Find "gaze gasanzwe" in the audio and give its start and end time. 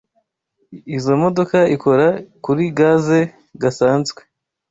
2.77-4.21